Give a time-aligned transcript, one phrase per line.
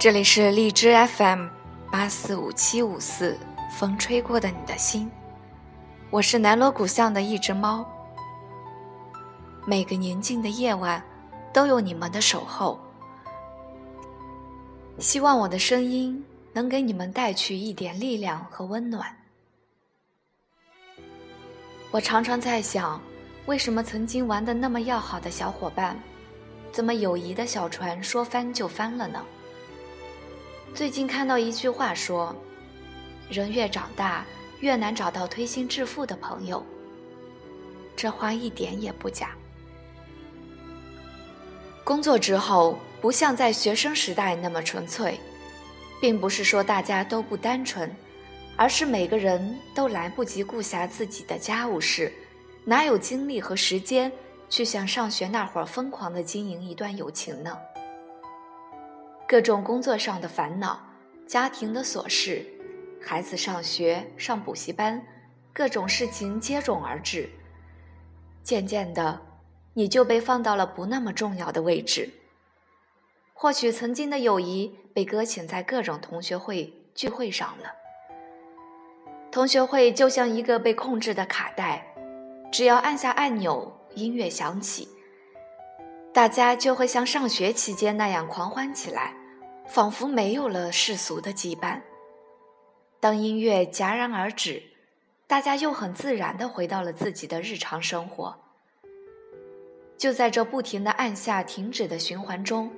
[0.00, 1.48] 这里是荔枝 FM
[1.90, 3.36] 八四五七五四，
[3.76, 5.10] 风吹过的你的心，
[6.08, 7.84] 我是南锣鼓巷的一只猫。
[9.66, 11.02] 每个宁静的夜晚，
[11.52, 12.78] 都有你们的守候。
[15.00, 19.04] 希望我的声音能给你们带去一点力量和温暖。
[21.90, 23.00] 我常常在想，
[23.46, 26.00] 为什么曾经玩的那么要好的小伙伴，
[26.70, 29.20] 怎么友谊的小船说翻就翻了呢？
[30.74, 32.34] 最近看到一句话说
[33.28, 34.24] ：“人越长大，
[34.60, 36.64] 越难找到推心置腹的朋友。”
[37.96, 39.30] 这话一点也不假。
[41.82, 45.18] 工作之后，不像在学生时代那么纯粹，
[46.00, 47.90] 并不是说大家都不单纯，
[48.56, 52.12] 而是每个人都来不及顾暇自己的家务事，
[52.64, 54.12] 哪有精力和时间
[54.48, 57.58] 去像上学那会儿疯狂的经营一段友情呢？
[59.28, 60.80] 各种工作上的烦恼，
[61.26, 62.46] 家庭的琐事，
[62.98, 65.04] 孩子上学上补习班，
[65.52, 67.28] 各种事情接踵而至。
[68.42, 69.20] 渐渐的，
[69.74, 72.08] 你就被放到了不那么重要的位置。
[73.34, 77.74] 或许曾经的友谊被搁浅在各种同学会聚会上了。
[79.30, 81.94] 同学会就像一个被控制的卡带，
[82.50, 84.88] 只要按下按钮，音乐响起。
[86.18, 89.14] 大家就会像上学期间那样狂欢起来，
[89.68, 91.80] 仿佛没有了世俗的羁绊。
[92.98, 94.60] 当音乐戛然而止，
[95.28, 98.36] 大家又很自然地回到了自己的日常生活。
[99.96, 102.68] 就在这不停的按下停止的循环中，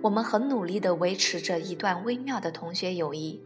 [0.00, 3.44] 我们很努力地维持着一段微妙的同学友谊。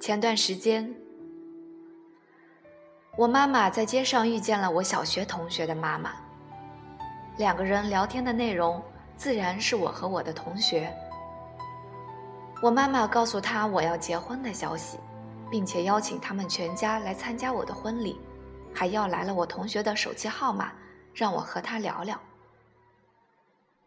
[0.00, 0.99] 前段时间。
[3.20, 6.12] 我妈妈在街上遇见了我小学同学的妈妈，
[7.36, 8.82] 两个人聊天的内容
[9.14, 10.90] 自然是我和我的同学。
[12.62, 14.98] 我妈妈告诉他我要结婚的消息，
[15.50, 18.18] 并且邀请他们全家来参加我的婚礼，
[18.72, 20.72] 还要来了我同学的手机号码，
[21.12, 22.18] 让我和他聊聊。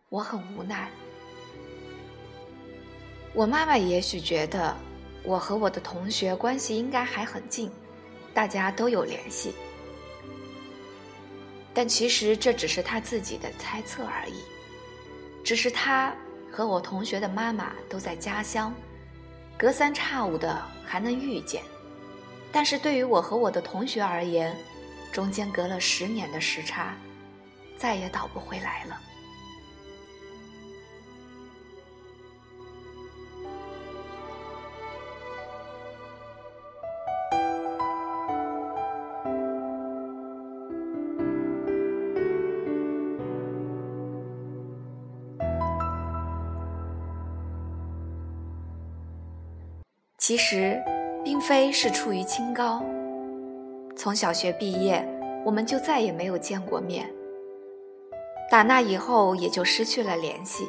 [0.10, 0.92] 我很无奈。
[3.34, 4.76] 我妈妈也许觉得
[5.24, 7.72] 我和我的同学关系应该还很近。
[8.34, 9.54] 大家都有联系，
[11.74, 14.42] 但其实这只是他自己的猜测而已。
[15.44, 16.16] 只是他
[16.52, 18.74] 和我同学的妈妈都在家乡，
[19.58, 21.62] 隔三差五的还能遇见。
[22.52, 24.56] 但是对于我和我的同学而言，
[25.12, 26.96] 中间隔了十年的时差，
[27.78, 29.02] 再也倒不回来了。
[50.26, 50.82] 其实，
[51.22, 52.82] 并非是出于清高。
[53.94, 55.06] 从小学毕业，
[55.44, 57.14] 我们就再也没有见过面。
[58.50, 60.66] 打那以后，也就失去了联系。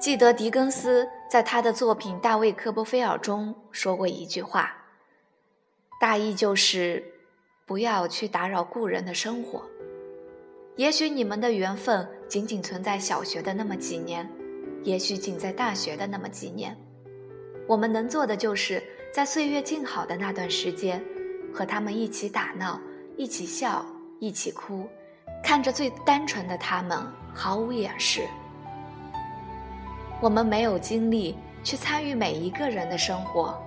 [0.00, 4.74] 记得狄更斯在他的作品《大卫·科波菲尔》中说过一句话，
[6.00, 7.04] 大意就是
[7.66, 9.62] 不要去打扰故人的生活。
[10.76, 14.26] 也许你们的缘分仅仅存在小学的那么几年，
[14.82, 16.74] 也许仅在大学的那么几年。
[17.66, 21.02] 我们能做的，就是在岁月静好的那段时间，
[21.52, 22.80] 和他们一起打闹，
[23.16, 23.84] 一起笑，
[24.18, 24.88] 一起哭，
[25.42, 28.26] 看着最单纯的他们，毫无掩饰。
[30.20, 33.60] 我们没有精力去参与每一个人的生活。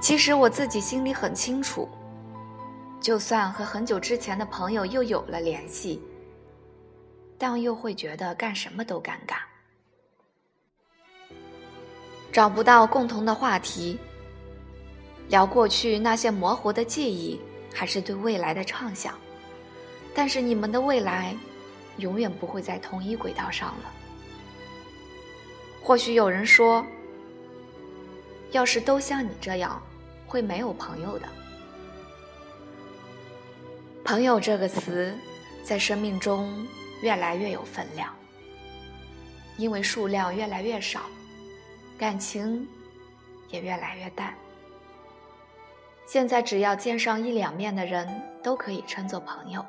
[0.00, 1.88] 其实我自己心里很清楚，
[3.00, 6.02] 就算和很久之前的朋友又有了联系，
[7.38, 9.36] 但又会觉得干什么都尴尬。
[12.36, 13.98] 找不到共同的话题，
[15.30, 17.40] 聊过去那些模糊的记忆，
[17.72, 19.14] 还是对未来的畅想。
[20.14, 21.34] 但是你们的未来，
[21.96, 23.90] 永远不会在同一轨道上了。
[25.82, 26.84] 或许有人说，
[28.50, 29.82] 要是都像你这样，
[30.26, 31.26] 会没有朋友的。
[34.04, 35.16] 朋友这个词，
[35.64, 36.66] 在生命中
[37.00, 38.14] 越来越有分量，
[39.56, 41.00] 因为数量越来越少。
[41.98, 42.68] 感情
[43.48, 44.34] 也越来越淡。
[46.06, 48.08] 现在只要见上一两面的人
[48.42, 49.64] 都可以称作朋友。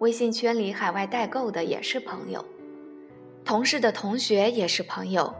[0.00, 2.44] 微信圈里海外代购的也是朋友，
[3.44, 5.32] 同事的同学也是朋友，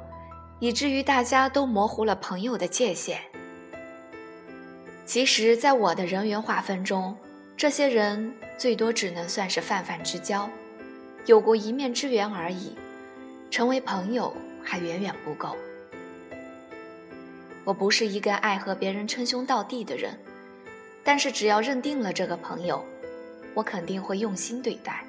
[0.61, 3.21] 以至于大家都模糊了朋友的界限。
[5.05, 7.17] 其实，在我的人员划分中，
[7.57, 10.49] 这些人最多只能算是泛泛之交，
[11.27, 12.77] 有过一面之缘而已，
[13.51, 14.33] 成为朋友
[14.65, 15.57] 还远远不够。
[17.65, 20.19] 我不是一个爱和别人称兄道弟的人，
[21.05, 22.85] 但是只要认定了这个朋友，
[23.55, 25.05] 我肯定会用心对待。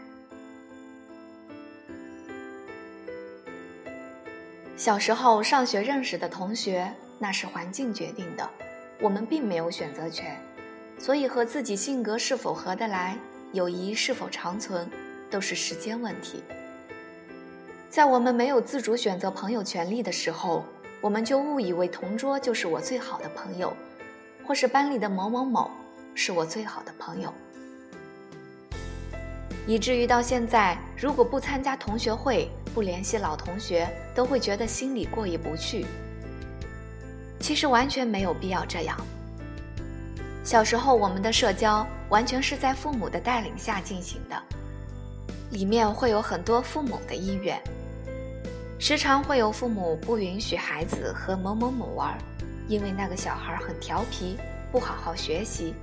[4.75, 8.47] 小时候上学认识的同学，那是环境决定的，
[8.99, 10.37] 我们并没有选择权，
[10.99, 13.17] 所以和自己性格是否合得来，
[13.53, 14.89] 友谊是否长存，
[15.31, 16.43] 都是时间问题。
[17.93, 20.65] 在我们没有自主选择朋友权利的时候，
[20.99, 23.71] 我们就误以为同桌就是我最好的朋友，
[24.43, 25.69] 或是班里的某某某
[26.15, 27.31] 是我最好的朋友。
[29.67, 35.85] 以至于到现在，如果不参加同学会、不联系老同学，都会觉得心里过意不去。
[37.39, 38.97] 其实完全没有必要这样。
[40.43, 44.35] 小时候我们的社交完全是在父母的带领下进行的，
[45.51, 47.61] 里面会有很多父母的意愿，
[48.79, 52.17] 时常会有父母不允许孩子和某某某玩，
[52.67, 54.37] 因为那个小孩很调皮，
[54.71, 55.73] 不好好学习。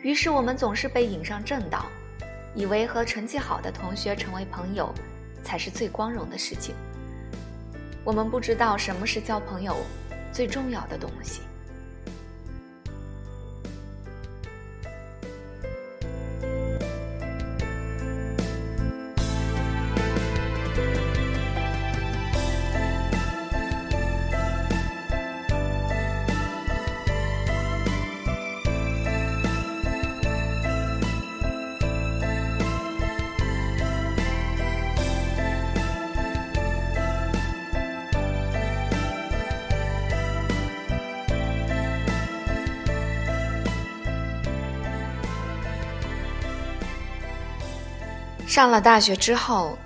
[0.00, 1.86] 于是我们总是被引上正道。
[2.54, 4.92] 以为和成绩好的同学成为朋友，
[5.42, 6.74] 才是最光荣的事情。
[8.04, 9.74] 我们不知道什么是交朋友
[10.32, 11.40] 最重要的东西。
[48.52, 49.78] 上了大学之后，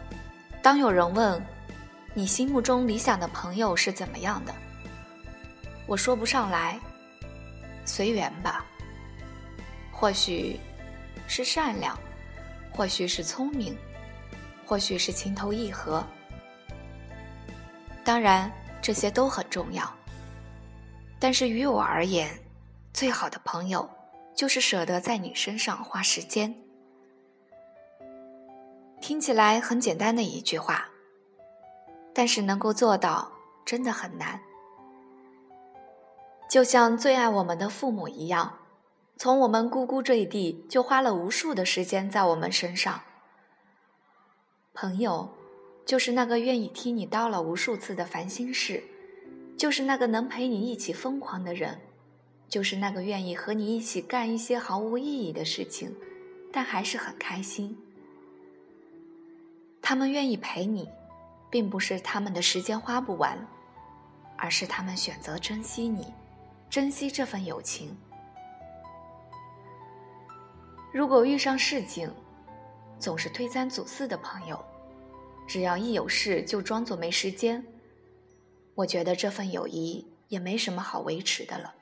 [0.60, 1.40] 当有人问
[2.14, 4.52] 你心目中理想的朋友是怎么样的，
[5.86, 6.76] 我说不上来，
[7.84, 8.66] 随缘吧。
[9.92, 10.58] 或许
[11.28, 11.96] 是善良，
[12.72, 13.78] 或许是聪明，
[14.64, 16.04] 或许是情投意合。
[18.02, 18.50] 当然，
[18.82, 19.88] 这些都很重要。
[21.20, 22.36] 但是于我而言，
[22.92, 23.88] 最好的朋友
[24.34, 26.52] 就是舍得在你身上花时间。
[29.06, 30.88] 听起来很简单的一句话，
[32.12, 33.30] 但是能够做到
[33.64, 34.40] 真的很难。
[36.50, 38.58] 就像最爱我们的父母一样，
[39.16, 43.00] 从我们呱呱坠地就花了无数的时间在我们身上。
[44.74, 45.30] 朋友，
[45.84, 48.82] 就是那个愿意听你叨唠无数次的烦心事，
[49.56, 51.80] 就是那个能陪你一起疯狂的人，
[52.48, 55.94] 就是那个愿意和你一起干一些毫无意义的事情，
[56.50, 57.78] 但还是很开心。
[59.88, 60.90] 他们愿意陪你，
[61.48, 63.38] 并不是他们的时间花不完，
[64.36, 66.12] 而是他们选择珍惜你，
[66.68, 67.96] 珍惜这份友情。
[70.92, 72.12] 如果遇上事情，
[72.98, 74.60] 总是推三阻四的朋友，
[75.46, 77.64] 只要一有事就装作没时间，
[78.74, 81.72] 我觉得这份友谊也没什么好维持的了。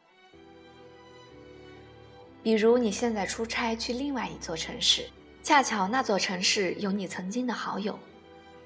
[2.42, 5.08] 比如你现在出差去另外一座城市。
[5.44, 7.98] 恰巧那座城市有你曾经的好友，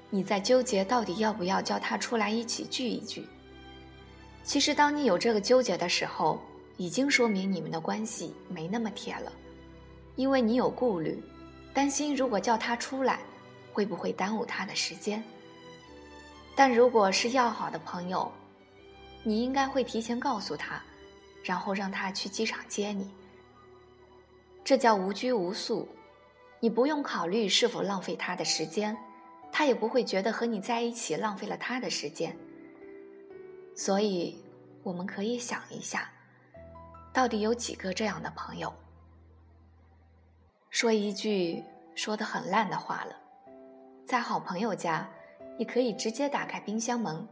[0.09, 3.27] 你在纠结到底要不要叫他出来一起聚一聚。
[4.45, 6.41] 其实，当你有这个纠结的时候，
[6.77, 9.33] 已经说明你们的关系没那么铁了，
[10.15, 11.21] 因为你有顾虑，
[11.73, 13.19] 担心如果叫他出来，
[13.73, 15.21] 会不会耽误他的时间。
[16.55, 18.31] 但如果是要好的朋友，
[19.21, 20.81] 你应该会提前告诉他，
[21.43, 23.11] 然后让他去机场接你。
[24.63, 25.85] 这叫无拘无束。
[26.59, 28.97] 你不用考虑是否浪费他的时间，
[29.51, 32.35] 他也不会觉得和你在一起浪费了他的时间。
[33.75, 34.43] 所以，
[34.83, 36.11] 我们可以想一下，
[37.13, 38.73] 到底有几个这样的朋友？
[40.69, 41.63] 说一句
[41.95, 43.15] 说的很烂的话了，
[44.05, 45.09] 在好朋友家，
[45.57, 47.25] 你可以直接打开冰箱门。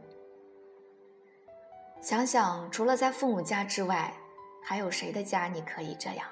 [2.00, 4.12] 想想，除了在父母家之外，
[4.64, 6.26] 还有谁的家你可以这样？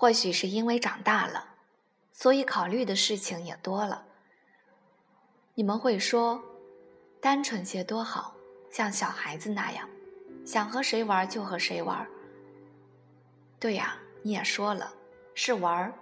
[0.00, 1.44] 或许是因为长大了，
[2.12, 4.06] 所以考虑的事情也多了。
[5.56, 6.40] 你们会说，
[7.20, 8.32] 单纯些多好，
[8.70, 9.88] 像小孩子那样，
[10.46, 12.06] 想和谁玩就和谁玩。
[13.58, 14.94] 对呀，你也说了，
[15.34, 15.92] 是玩，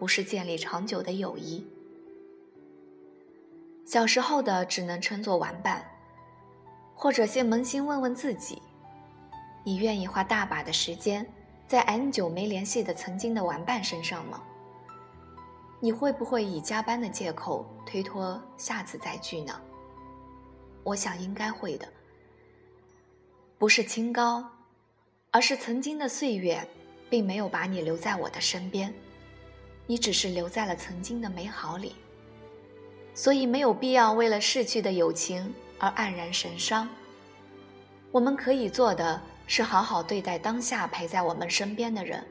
[0.00, 1.64] 不是建立长久的友谊。
[3.86, 5.88] 小时候的只能称作玩伴，
[6.92, 8.60] 或者先扪心问问自己：
[9.62, 11.24] 你愿意花大把的时间？
[11.66, 14.42] 在 N 久没联系的曾经的玩伴身上吗？
[15.80, 19.60] 你会不会以加班的借口推脱下次再聚呢？
[20.82, 21.88] 我想应该会的。
[23.58, 24.44] 不是清高，
[25.30, 26.66] 而是曾经的岁月，
[27.08, 28.92] 并没有把你留在我的身边，
[29.86, 31.94] 你只是留在了曾经的美好里。
[33.14, 36.88] 所以没有必要为了逝去的友情而黯然神伤。
[38.10, 42.24] 我们可以做的是好好对待当下陪在我们身边的人。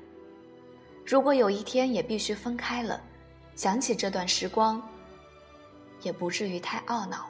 [1.06, 3.02] 如果有一天也必须分开了，
[3.56, 4.82] 想起这段时光，
[6.02, 7.28] 也不至于太懊恼。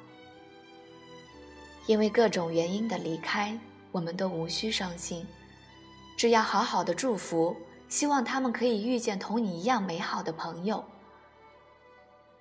[1.86, 3.60] 因为各种原因的离开，
[3.92, 5.28] 我们都无需伤心，
[6.16, 7.56] 只要好好的祝福，
[7.90, 10.84] 希望他们可以遇见同你一样美好的朋友。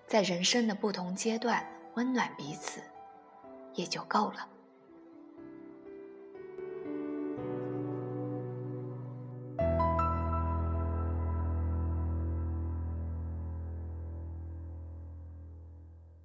[0.07, 2.81] 在人生的不同阶段温暖彼此，
[3.75, 4.47] 也就够了。